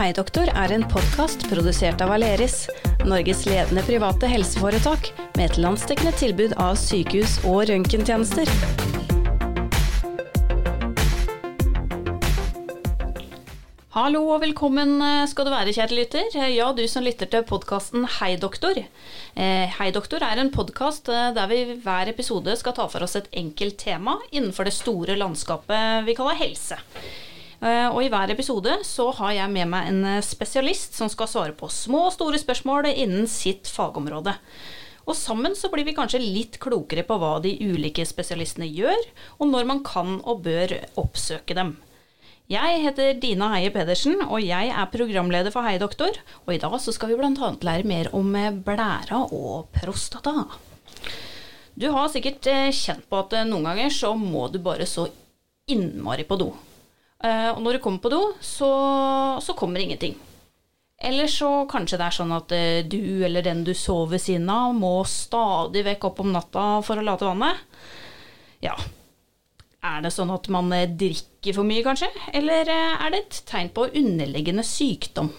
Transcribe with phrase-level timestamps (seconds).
[0.00, 2.62] Hei doktor er en podkast produsert av Aleris,
[3.04, 8.48] Norges ledende private helseforetak med et landsdekkende tilbud av sykehus og røntgentjenester.
[13.92, 16.32] Hallo og velkommen eh, skal du være, kjære lytter.
[16.32, 18.80] Eh, Ja, du som lytter til podkasten Hei doktor.
[18.80, 23.28] Eh, Hei doktor er en podkast der vi hver episode skal ta for oss et
[23.36, 26.80] enkelt tema innenfor det store landskapet vi kaller helse.
[27.60, 31.28] Eh, Og i hver episode så har jeg med meg en eh, spesialist som skal
[31.28, 34.32] svare på små og store spørsmål innen sitt fagområde.
[35.04, 39.00] Og sammen så blir vi kanskje litt klokere på hva de ulike spesialistene gjør,
[39.40, 41.74] og når man kan og bør oppsøke dem.
[42.50, 46.16] Jeg heter Dina Heie Pedersen, og jeg er programleder for Hei doktor.
[46.46, 47.52] Og i dag så skal vi bl.a.
[47.60, 50.48] lære mer om eh, blæra og prostata.
[51.80, 55.06] Du har sikkert kjent på at noen ganger så må du bare så
[55.70, 56.50] innmari på do.
[57.24, 58.70] Eh, Og når du kommer på do, så,
[59.44, 60.16] så kommer ingenting.
[61.00, 64.50] Eller så kanskje det er sånn at uh, du eller den du sover ved siden
[64.52, 67.62] av, må stadig vekk opp om natta for å late vannet.
[68.60, 68.74] Ja,
[69.80, 72.10] er det sånn at man eh, drikker for mye, kanskje?
[72.36, 75.32] Eller er det et tegn på underliggende sykdom?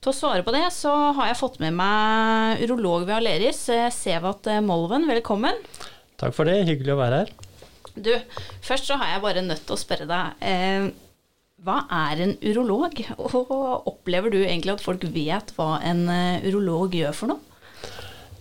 [0.00, 3.60] Til å svare på det, så har jeg fått med meg urolog ved Aleris,
[3.92, 5.04] Sevat Molven.
[5.10, 5.60] Velkommen.
[6.16, 7.45] Takk for det, hyggelig å være her.
[7.96, 8.12] Du,
[8.64, 10.44] først så har jeg bare nødt til å spørre deg.
[10.44, 10.88] Eh,
[11.64, 12.98] hva er en urolog?
[13.16, 17.42] Og opplever du egentlig at folk vet hva en eh, urolog gjør for noe?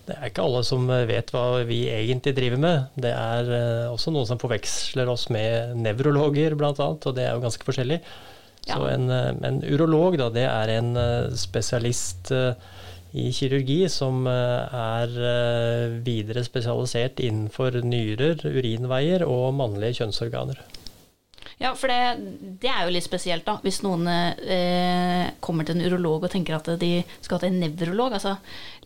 [0.05, 2.99] Det er ikke alle som vet hva vi egentlig driver med.
[3.01, 7.45] Det er eh, også noen som forveksler oss med nevrologer bl.a., og det er jo
[7.47, 8.01] ganske forskjellig.
[8.65, 8.75] Ja.
[8.75, 10.91] Så en, eh, en urolog, da, det er en
[11.39, 12.33] spesialist
[13.15, 20.59] i kirurgi som eh, er eh, videre spesialisert innenfor nyrer, urinveier og mannlige kjønnsorganer.
[21.55, 23.55] Ja, for det, det er jo litt spesielt, da.
[23.63, 28.17] Hvis noen eh, kommer til en urolog og tenker at de skal til en nevrolog.
[28.17, 28.35] Altså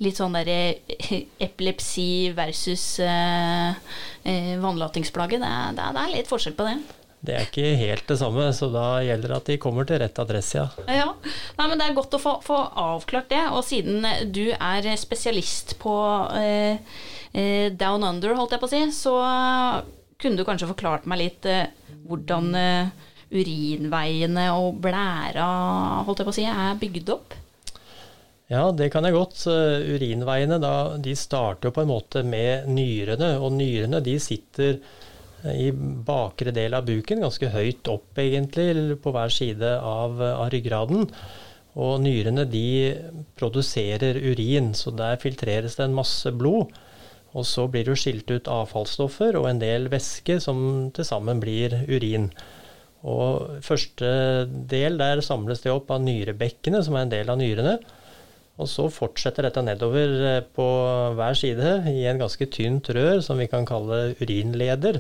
[0.04, 3.74] litt sånn der eh, epilepsi versus eh,
[4.62, 5.42] vannlatingsplage.
[5.42, 6.78] Det, det, det er litt forskjell på det.
[7.20, 10.22] Det er ikke helt det samme, så da gjelder det at de kommer til rett
[10.24, 10.68] adresse, ja.
[10.88, 11.10] Ja,
[11.58, 13.42] Nei, men Det er godt å få, få avklart det.
[13.52, 15.96] Og siden du er spesialist på
[16.40, 16.80] eh,
[17.34, 19.18] eh, Down Under, holdt jeg på å si, så
[20.20, 21.68] kunne du kanskje forklart meg litt eh,
[22.08, 22.96] hvordan eh,
[23.30, 25.50] urinveiene og blæra
[26.08, 27.36] holdt jeg på å si, er bygd opp?
[28.50, 29.44] Ja, det kan jeg godt.
[29.46, 34.80] Eh, Urinveiene da, de starter jo på en måte med nyrene, og nyrene de sitter
[35.48, 41.08] i bakre del av buken, ganske høyt opp egentlig, på hver side av, av ryggraden.
[41.80, 42.66] Og nyrene de
[43.40, 46.74] produserer urin, så der filtreres det en masse blod.
[47.38, 51.42] Og så blir det jo skilt ut avfallsstoffer og en del væske som til sammen
[51.44, 52.32] blir urin.
[53.08, 54.10] Og første
[54.50, 57.78] del, der samles det opp av nyrebekkene, som er en del av nyrene.
[58.60, 60.68] Og så fortsetter dette nedover eh, på
[61.16, 65.00] hver side i en ganske tynt rør som vi kan kalle urinleder,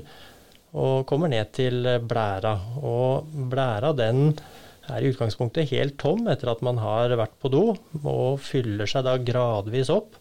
[0.79, 2.55] og kommer ned til eh, blæra.
[2.79, 4.31] Og blæra den
[4.89, 7.65] er i utgangspunktet helt tom etter at man har vært på do,
[7.99, 10.15] og fyller seg da gradvis opp.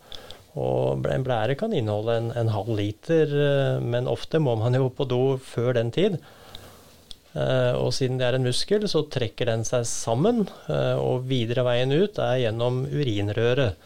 [0.59, 4.91] Og en blære kan inneholde en, en halv liter, eh, men ofte må man jo
[4.91, 6.19] på do før den tid.
[7.37, 11.65] Eh, Og siden det er en muskel, så trekker den seg sammen, eh, og videre
[11.67, 13.77] veien ut er gjennom urinrøret.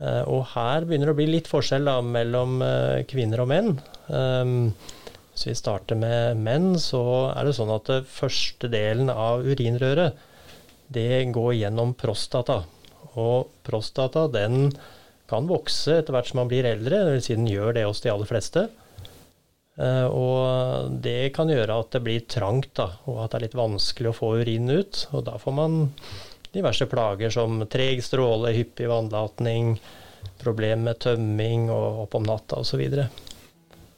[0.00, 2.60] Eh, Og her begynner det å bli litt forskjell da, mellom
[3.08, 3.80] kvinner og menn.
[4.08, 4.74] Um,
[5.34, 10.14] Hvis vi starter med menn, så er det sånn at det første delen av urinrøret,
[10.94, 12.62] det går gjennom prostata.
[13.16, 14.70] Og prostata den
[15.26, 17.26] kan vokse etter hvert som man blir eldre, dvs.
[17.26, 18.68] Si den gjør det hos de aller fleste.
[19.76, 23.58] Eh, Og det kan gjøre at det blir trangt, da, og at det er litt
[23.58, 25.06] vanskelig å få urinen ut.
[25.12, 25.80] Og da får man
[26.54, 29.74] diverse plager som treg stråle, hyppig vannlatning,
[30.38, 32.82] problem med tømming og opp om natta osv.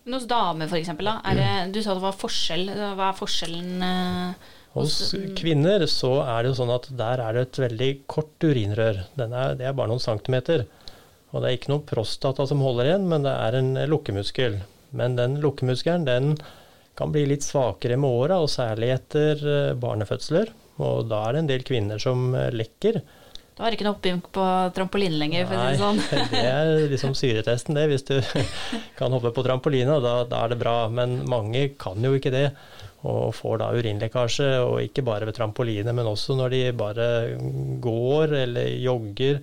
[0.06, 2.70] Men hos damer, eksempel, da, det, du sa det var forskjell.
[2.96, 7.36] Hva er forskjellen eh, Hos hos kvinner så er det jo sånn at der er
[7.36, 9.02] det et veldig kort urinrør.
[9.16, 10.66] Den er, det er bare noen centimeter.
[11.32, 14.60] Og det er ikke noe prostata som holder igjen, men det er en lukkemuskel.
[14.96, 16.32] Men den lukkemuskelen den
[16.96, 20.54] kan bli litt svakere med åra, og særlig etter eh, barnefødsler.
[20.80, 23.00] Og da er det en del kvinner som lekker.
[23.00, 23.24] lekker.
[23.56, 24.46] Du har ikke noe hopping på
[24.76, 26.00] trampoline lenger, for å si det sånn.
[26.34, 27.86] det er liksom syretesten, det.
[27.88, 28.18] Hvis du
[28.98, 30.74] kan hoppe på trampoline, da, da er det bra.
[30.92, 32.50] Men mange kan jo ikke det.
[33.08, 37.08] Og får da urinlekkasje, og ikke bare ved trampoline, men også når de bare
[37.80, 39.40] går eller jogger.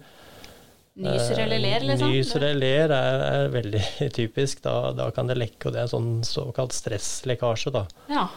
[0.94, 2.12] Nyser eller ler, liksom?
[2.14, 3.84] Nyser eller ler er, er veldig
[4.20, 4.62] typisk.
[4.66, 7.88] Da, da kan det lekke, og det er en sånn såkalt stresslekkasje, da.
[8.14, 8.28] Ja.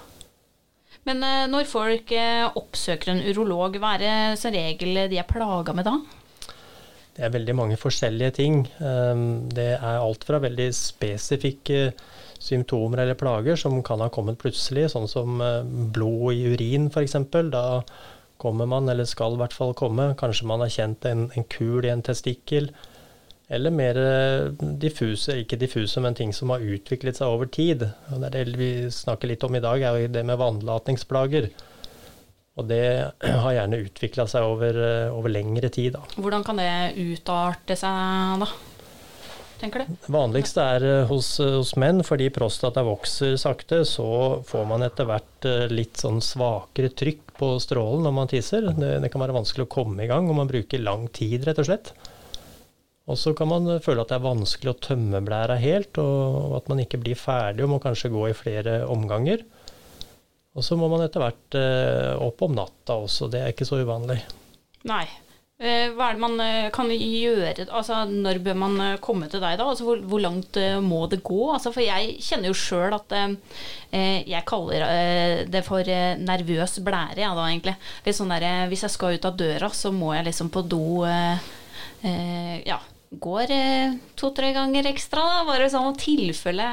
[1.06, 5.28] Men eh, når folk eh, oppsøker en urolog, hva er det som regel de er
[5.28, 5.98] plaga med da?
[7.16, 8.58] Det er veldig mange forskjellige ting.
[8.84, 11.94] Ehm, det er alt fra veldig spesifikke
[12.42, 15.62] symptomer eller plager som kan ha kommet plutselig, sånn som eh,
[15.94, 17.16] blod i urin f.eks.
[17.52, 17.64] Da
[18.42, 21.86] kommer man, eller skal i hvert fall komme, kanskje man har kjent en, en kul
[21.86, 22.70] i en testikkel.
[23.48, 24.48] Eller mer eh,
[24.82, 27.84] diffuse, ikke diffuse, men ting som har utviklet seg over tid.
[28.10, 31.50] Og det, er det vi snakker litt om i dag, er jo det med vannlatningsplager.
[32.58, 32.86] Og det
[33.44, 35.94] har gjerne utvikla seg over, eh, over, lengre tid.
[35.94, 36.02] Da.
[36.18, 38.50] Hvordan kan det utarte seg, da?
[39.56, 39.94] Tenker du?
[40.12, 45.50] Vanligst er eh, hos, hos menn, fordi prostata vokser sakte, så får man etter hvert
[45.70, 48.68] litt sånn svakere trykk på strålen når man tisser.
[48.76, 51.60] Det, det kan være vanskelig å komme i gang, og man bruker lang tid, rett
[51.62, 51.92] og slett.
[53.06, 56.70] Og så kan man føle at det er vanskelig å tømme blæra helt, og at
[56.72, 59.44] man ikke blir ferdig og må kanskje gå i flere omganger.
[60.56, 63.78] Og så må man etter hvert eh, opp om natta også, det er ikke så
[63.84, 64.18] uvanlig.
[64.88, 65.04] Nei.
[65.56, 67.64] Eh, hva er det man eh, kan gjøre?
[67.70, 69.68] Altså, når bør man komme til deg da?
[69.70, 71.38] Altså, hvor, hvor langt må det gå?
[71.54, 75.88] Altså, for jeg kjenner jo sjøl at eh, jeg kaller det for
[76.20, 77.76] nervøs blære, ja, da, egentlig.
[78.04, 80.84] Litt sånn der, hvis jeg skal ut av døra, så må jeg liksom på do
[81.08, 82.78] eh, ja,
[83.10, 86.66] går eh, to-tre ganger ekstra, da, bare sånn tilfelle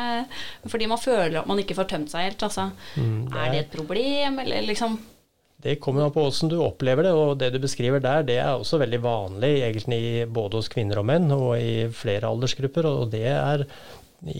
[0.66, 2.46] Fordi man føler at man ikke får tømt seg helt.
[2.46, 2.70] Altså.
[2.98, 5.00] Mm, det er, er, det et problem, eller liksom
[5.64, 8.52] Det kommer an på hvordan du opplever det, og det du beskriver der, det er
[8.52, 12.90] også veldig vanlig egentlig både hos kvinner og menn, og i flere aldersgrupper.
[12.90, 13.64] Og det er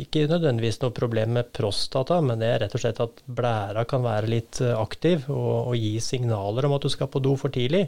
[0.04, 4.04] ikke nødvendigvis noe problem med prostata, men det er rett og slett at blæra kan
[4.04, 7.56] være litt eh, aktiv og, og gi signaler om at du skal på do for
[7.56, 7.86] tidlig.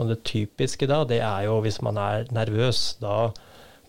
[0.00, 2.96] Og det typiske da, det er jo hvis man er nervøs.
[3.02, 3.30] Da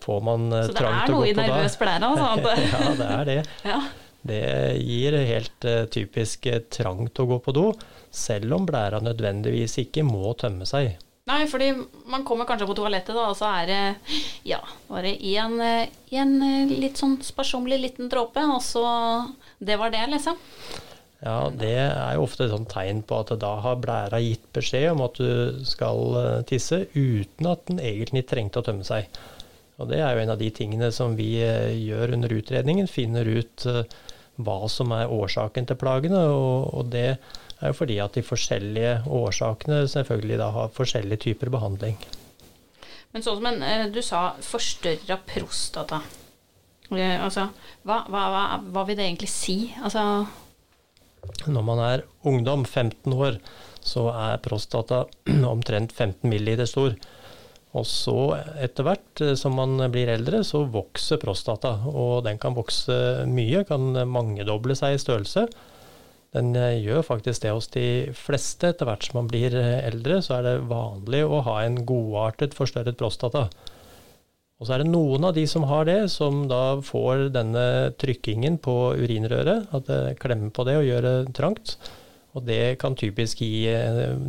[0.04, 1.34] får man uh, trang til å gå på da.
[1.34, 2.56] Så det er noe i nervøs blære, altså?
[2.74, 3.38] ja, det er det.
[3.66, 3.82] ja.
[4.24, 4.42] Det
[4.80, 7.66] gir helt uh, typisk uh, trang til å gå på do,
[8.14, 10.94] selv om blæra nødvendigvis ikke må tømme seg.
[11.28, 11.70] Nei, fordi
[12.12, 14.58] man kommer kanskje på toalettet, da, og så er det ja,
[14.90, 16.34] bare én
[16.68, 18.84] litt sånn sparsommelig liten dråpe, og så
[19.56, 20.36] Det var det, liksom.
[21.24, 24.90] Ja, Det er jo ofte et sånt tegn på at da har blæra gitt beskjed
[24.92, 29.08] om at du skal eh, tisse, uten at den egentlig trengte å tømme seg.
[29.80, 32.90] Og Det er jo en av de tingene som vi eh, gjør under utredningen.
[32.92, 33.80] Finner ut eh,
[34.36, 36.20] hva som er årsaken til plagene.
[36.32, 41.52] Og, og det er jo fordi at de forskjellige årsakene selvfølgelig da har forskjellige typer
[41.54, 41.98] behandling.
[43.14, 46.02] Men sånn som en, du sa, forstørra prostata.
[46.94, 47.48] Altså,
[47.86, 48.42] hva, hva, hva,
[48.74, 49.58] hva vil det egentlig si?
[49.82, 50.26] Altså
[51.46, 53.38] når man er ungdom, 15 år,
[53.84, 55.04] så er prostata
[55.54, 56.96] omtrent 15 milliliter stor.
[57.74, 58.16] Og så
[58.62, 61.76] etter hvert eh, som man blir eldre, så vokser prostata.
[61.90, 65.48] Og den kan vokse mye, kan mangedoble seg i størrelse.
[66.36, 68.70] Den eh, gjør faktisk det hos de fleste.
[68.70, 72.54] Etter hvert som man blir eh, eldre, så er det vanlig å ha en godartet
[72.54, 73.48] forstørret prostata.
[74.62, 77.66] Og så er det noen av de som har det, som da får denne
[77.98, 79.66] trykkingen på urinrøret.
[79.74, 81.74] At det klemmer på det og gjør det trangt.
[82.38, 83.66] Og det kan typisk gi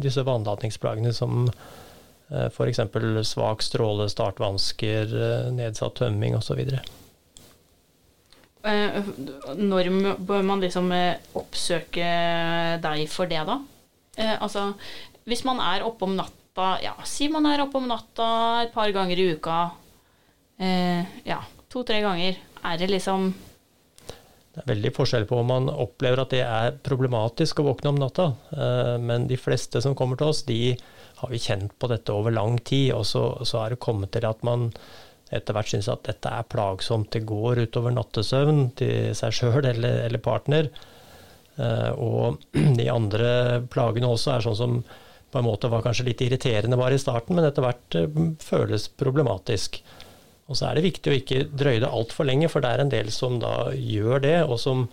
[0.02, 1.46] disse vannlatningsplagene som
[2.30, 2.82] f.eks.
[3.30, 6.64] svak stråle, startvansker, eh, nedsatt tømming osv.
[8.66, 9.90] Når
[10.26, 10.90] bør man liksom
[11.38, 12.08] oppsøke
[12.82, 13.60] deg for det, da?
[14.42, 14.72] Altså,
[15.30, 18.30] hvis man er oppe om natta, ja, si man er oppe om natta
[18.64, 19.60] et par ganger i uka
[20.62, 21.42] eh, ja,
[21.72, 22.38] to-tre ganger.
[22.66, 23.34] Er det liksom
[24.56, 27.98] Det er veldig forskjell på om man opplever at det er problematisk å våkne om
[28.00, 28.30] natta.
[28.56, 30.78] Eh, men de fleste som kommer til oss, de
[31.20, 32.94] har vi kjent på dette over lang tid.
[32.96, 34.70] Og så, så er det kommet til at man
[35.36, 37.12] etter hvert syns at dette er plagsomt.
[37.12, 40.72] Det går utover nattesøvn til seg sjøl eller, eller, partner.
[41.60, 42.40] Eh, og
[42.80, 44.80] de andre plagene også er sånn som
[45.36, 48.88] på en måte var kanskje litt irriterende bare i starten, men etter hvert eh, føles
[48.96, 49.82] problematisk.
[50.46, 52.94] Og så er det viktig å ikke drøye det altfor lenge, for det er en
[52.94, 54.86] del som da gjør det, og som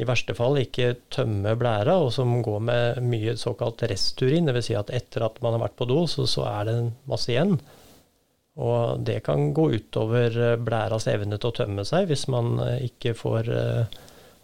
[0.00, 4.46] i verste fall ikke tømmer blæra, og som går med mye såkalt resturin.
[4.48, 4.70] Dvs.
[4.70, 6.76] Si at etter at man har vært på do, så, så er det
[7.10, 7.58] masse igjen.
[8.62, 12.82] Og det kan gå utover eh, blæras evne til å tømme seg hvis man eh,
[12.90, 14.00] ikke får eh,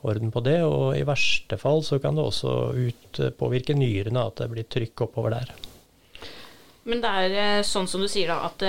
[0.08, 0.62] orden på det.
[0.64, 5.08] Og i verste fall så kan det også ut, påvirke nyrene, at det blir trykk
[5.08, 5.52] oppover der.
[6.88, 8.64] Men det er sånn som du sier, da, at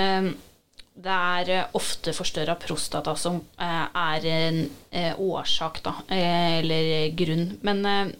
[1.00, 7.46] det er eh, ofte forstørra prostata som eh, er en eh, årsak, da, eller grunn.
[7.66, 8.12] Men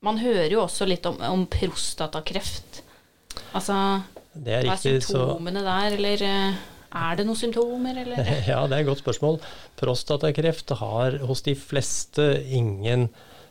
[0.00, 2.82] man hører jo også litt om, om prostatakreft.
[3.52, 3.76] Altså
[4.32, 5.66] det er, riktig, er symptomene så...
[5.66, 6.24] der, eller
[6.90, 8.30] er det noen symptomer, eller?
[8.50, 9.40] Ja, det er et godt spørsmål.
[9.80, 13.10] Prostatakreft har hos de fleste ingen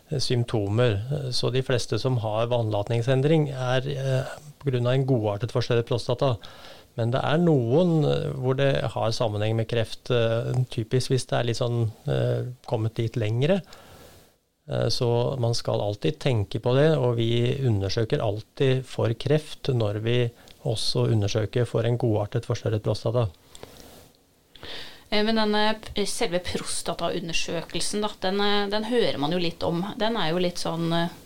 [0.10, 0.98] symptomer.
[1.36, 3.86] Så de fleste som har vannlatningsendring, er
[4.64, 4.80] pga.
[4.82, 6.34] en godartet forstørret prostata.
[7.00, 8.04] Men det er noen
[8.44, 10.12] hvor det har sammenheng med kreft,
[10.74, 11.86] typisk hvis det er litt sånn
[12.68, 13.62] kommet dit lengre.
[14.92, 15.08] Så
[15.42, 20.18] man skal alltid tenke på det, og vi undersøker alltid for kreft når vi
[20.68, 23.30] også undersøker for en godartet forstørret prostata.
[25.10, 29.84] Eh, men denne selve prostataundersøkelsen, da, den, eh, den, hører man jo litt om.
[29.98, 31.18] Den er jo litt sånn eh,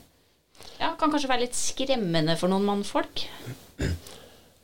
[0.80, 3.26] Ja, kan kanskje være litt skremmende for noen mannfolk?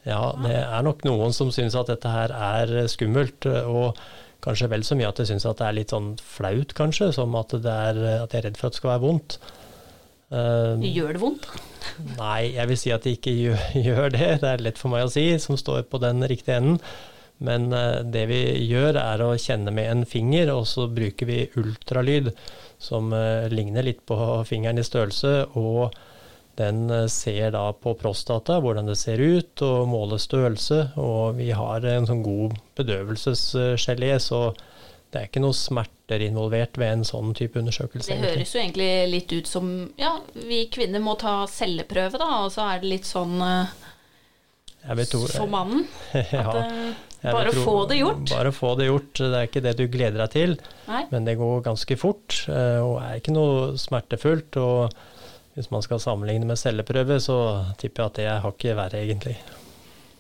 [0.10, 3.46] Ja, det er nok noen som syns at dette her er skummelt.
[3.46, 4.00] Og
[4.44, 7.12] kanskje vel så mye at de syns at det er litt sånn flaut, kanskje.
[7.16, 9.40] Som at, det er, at de er redd for at det skal være vondt.
[10.30, 11.48] Gjør det vondt?
[12.20, 14.28] Nei, jeg vil si at det ikke gjør, gjør det.
[14.44, 16.82] Det er lett for meg å si, som står på den riktige enden.
[17.40, 21.46] Men eh, det vi gjør, er å kjenne med en finger, og så bruker vi
[21.60, 22.34] ultralyd,
[22.84, 25.34] som eh, ligner litt på fingeren i størrelse.
[25.56, 25.96] og
[26.60, 30.82] den eh, ser da på prostata, hvordan det ser ut, og måler størrelse.
[31.00, 34.50] Og vi har en sånn god bedøvelsesgelé, så
[35.10, 38.14] det er ikke noe smerter involvert ved en sånn type undersøkelse.
[38.14, 42.52] Det høres jo egentlig litt ut som ja, vi kvinner må ta celleprøve, da, og
[42.54, 43.40] så er det litt sånn
[44.80, 45.88] for mannen.
[46.36, 46.46] ja.
[46.46, 48.30] At, bare å få det gjort?
[48.32, 49.18] Bare få det gjort.
[49.20, 50.54] Det er ikke det du gleder deg til,
[50.88, 51.02] Nei.
[51.12, 54.60] men det går ganske fort eh, og er ikke noe smertefullt.
[54.62, 54.94] og
[55.56, 57.38] hvis man skal sammenligne med celleprøve, så
[57.82, 59.38] tipper jeg at det er hakket verre, egentlig.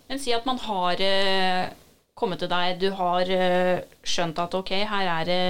[0.09, 1.69] Men si at man har eh,
[2.17, 5.41] kommet til deg, du har eh, skjønt at ok, her er det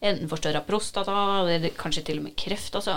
[0.00, 2.74] enten forstørra prostata, eller kanskje til og med kreft.
[2.78, 2.94] Altså,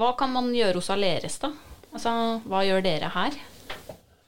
[0.00, 1.52] hva kan man gjøre hos Aleres, da?
[1.92, 2.12] Altså,
[2.48, 3.36] hva gjør dere her?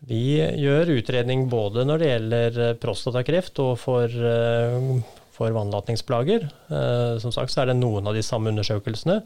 [0.09, 4.87] Vi gjør utredning både når det gjelder eh, prostatakreft og for, eh,
[5.35, 6.47] for vannlatningsplager.
[6.49, 9.19] Eh, som sagt så er det noen av de samme undersøkelsene.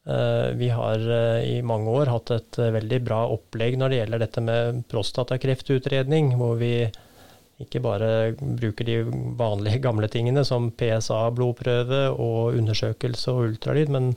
[0.00, 1.02] Vi har
[1.44, 6.54] i mange år hatt et veldig bra opplegg når det gjelder dette med prostatakreftutredning, hvor
[6.58, 6.88] vi
[7.60, 9.00] ikke bare bruker de
[9.38, 14.14] vanlige gamle tingene som PSA, blodprøve og undersøkelse og ultralyd, men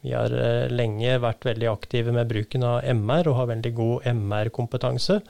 [0.00, 4.10] vi har eh, lenge vært veldig aktive med bruken av MR og har veldig god
[4.14, 5.20] MR-kompetanse.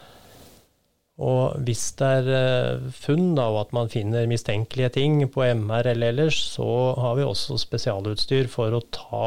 [1.20, 5.90] Og hvis det er eh, funn da, og at man finner mistenkelige ting på MR
[5.90, 9.24] eller ellers, så har vi også spesialutstyr for å ta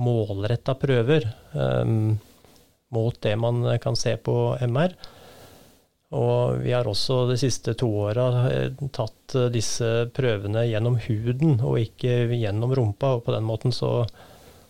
[0.00, 2.16] målretta prøver um,
[2.94, 4.94] mot det man kan se på MR.
[6.16, 8.28] Og vi har også de siste to åra
[8.94, 14.04] tatt disse prøvene gjennom huden og ikke gjennom rumpa, og på den måten så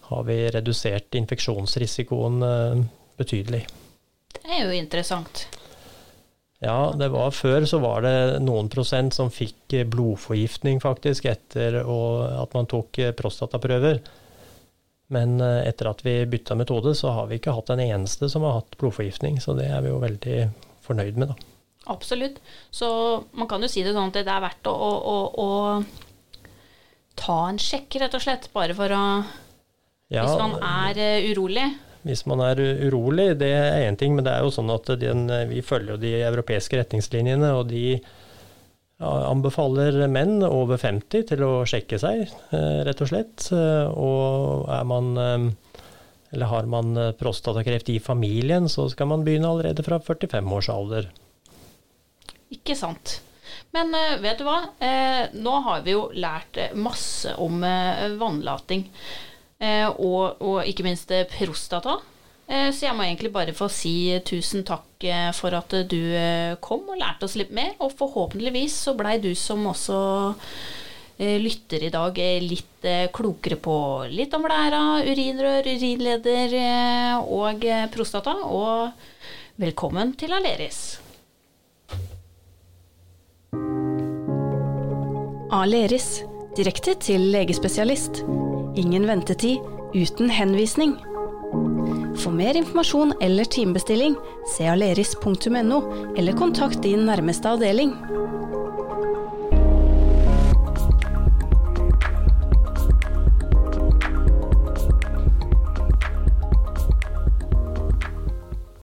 [0.06, 2.82] har vi redusert infeksjonsrisikoen eh,
[3.18, 3.64] betydelig.
[4.36, 5.46] Det er jo interessant.
[6.62, 12.54] Ja, det var før så var det noen prosent som fikk blodforgiftning faktisk etter at
[12.56, 14.00] man tok eh, prostataprøver.
[15.14, 18.46] Men eh, etter at vi bytta metode, så har vi ikke hatt en eneste som
[18.46, 19.38] har hatt blodforgiftning.
[19.42, 20.38] Så det er vi jo veldig
[20.86, 21.52] fornøyd med, da.
[21.92, 22.40] Absolutt.
[22.74, 22.88] Så
[23.38, 25.48] man kan jo si det sånn at det er verdt å, å, å
[27.18, 28.48] ta en sjekk, rett og slett.
[28.54, 29.02] Bare for å
[30.10, 31.66] ja, hvis man er uh, urolig?
[32.06, 35.24] Hvis man er urolig, det er én ting, men det er jo sånn at den,
[35.50, 37.96] vi følger jo de europeiske retningslinjene, og de
[39.02, 43.48] anbefaler menn over 50 til å sjekke seg, uh, rett og slett.
[43.52, 45.12] Uh, og er man
[46.34, 51.06] eller har man prostatakreft i familien, så skal man begynne allerede fra 45 års alder.
[52.52, 53.20] Ikke sant.
[53.72, 54.58] Men vet du hva?
[55.38, 57.62] nå har vi jo lært masse om
[58.18, 58.88] vannlating.
[59.56, 61.96] Eh, og, og, ikke minst eh, prostata.
[62.46, 64.84] Eh, så jeg må egentlig bare få si tusen takk
[65.36, 66.00] for at du
[66.64, 67.74] kom og lærte oss litt mer.
[67.84, 69.98] Og forhåpentligvis så blei du som også
[71.16, 72.86] lytter i dag litt
[73.16, 73.76] klokere på
[74.12, 76.56] litt om blæra, urinrør, urinleder
[77.24, 78.36] og prostata.
[78.44, 78.92] Og
[79.60, 80.80] velkommen til Aleris.
[85.56, 86.24] Aleris
[86.56, 88.24] direkte til legespesialist.
[88.76, 89.58] Ingen ventetid
[89.94, 90.96] uten henvisning.
[92.16, 94.16] For mer informasjon eller timebestilling,
[94.56, 95.82] se aleris.no,
[96.16, 97.92] eller kontakt din nærmeste avdeling.